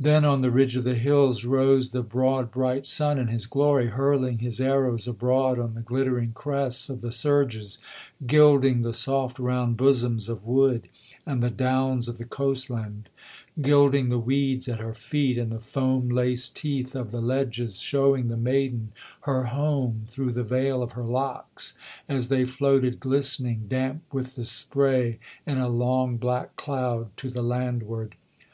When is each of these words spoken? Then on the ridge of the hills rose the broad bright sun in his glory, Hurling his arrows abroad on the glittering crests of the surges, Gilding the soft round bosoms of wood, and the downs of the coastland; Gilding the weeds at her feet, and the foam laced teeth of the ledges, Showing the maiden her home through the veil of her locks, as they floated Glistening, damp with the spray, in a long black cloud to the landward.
Then 0.00 0.24
on 0.24 0.40
the 0.40 0.50
ridge 0.50 0.74
of 0.78 0.84
the 0.84 0.94
hills 0.94 1.44
rose 1.44 1.90
the 1.90 2.02
broad 2.02 2.50
bright 2.50 2.86
sun 2.86 3.18
in 3.18 3.28
his 3.28 3.44
glory, 3.44 3.88
Hurling 3.88 4.38
his 4.38 4.58
arrows 4.58 5.06
abroad 5.06 5.58
on 5.58 5.74
the 5.74 5.82
glittering 5.82 6.32
crests 6.32 6.88
of 6.88 7.02
the 7.02 7.12
surges, 7.12 7.78
Gilding 8.26 8.80
the 8.80 8.94
soft 8.94 9.38
round 9.38 9.76
bosoms 9.76 10.30
of 10.30 10.46
wood, 10.46 10.88
and 11.26 11.42
the 11.42 11.50
downs 11.50 12.08
of 12.08 12.16
the 12.16 12.24
coastland; 12.24 13.10
Gilding 13.60 14.08
the 14.08 14.18
weeds 14.18 14.66
at 14.66 14.80
her 14.80 14.94
feet, 14.94 15.36
and 15.36 15.52
the 15.52 15.60
foam 15.60 16.08
laced 16.08 16.56
teeth 16.56 16.96
of 16.96 17.10
the 17.10 17.20
ledges, 17.20 17.80
Showing 17.80 18.28
the 18.28 18.38
maiden 18.38 18.92
her 19.24 19.44
home 19.44 20.04
through 20.06 20.32
the 20.32 20.42
veil 20.42 20.82
of 20.82 20.92
her 20.92 21.04
locks, 21.04 21.76
as 22.08 22.28
they 22.28 22.46
floated 22.46 22.98
Glistening, 22.98 23.66
damp 23.68 24.00
with 24.10 24.36
the 24.36 24.44
spray, 24.44 25.18
in 25.46 25.58
a 25.58 25.68
long 25.68 26.16
black 26.16 26.56
cloud 26.56 27.14
to 27.18 27.28
the 27.28 27.42
landward. 27.42 28.14